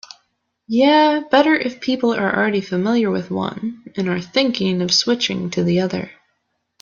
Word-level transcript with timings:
Yeah, 0.67 1.21
better 1.29 1.53
if 1.53 1.79
people 1.79 2.11
are 2.11 2.35
already 2.35 2.59
familiar 2.61 3.11
with 3.11 3.29
one 3.29 3.83
and 3.95 4.09
are 4.09 4.19
thinking 4.19 4.81
of 4.81 4.91
switching 4.91 5.51
to 5.51 5.63
the 5.63 5.79
other. 5.81 6.09